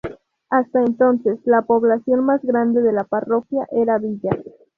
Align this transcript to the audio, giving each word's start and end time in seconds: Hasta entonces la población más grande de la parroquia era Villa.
Hasta 0.49 0.79
entonces 0.81 1.37
la 1.45 1.61
población 1.61 2.25
más 2.25 2.41
grande 2.41 2.81
de 2.81 2.91
la 2.91 3.03
parroquia 3.03 3.67
era 3.71 3.99
Villa. 3.99 4.31